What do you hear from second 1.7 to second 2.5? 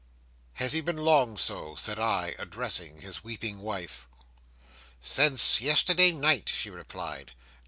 said I,